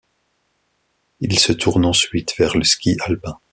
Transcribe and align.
Il 1.19 1.37
se 1.37 1.53
tourne 1.53 1.85
ensuite 1.85 2.33
vers 2.39 2.57
le 2.57 2.63
ski 2.63 2.97
alpin. 3.05 3.39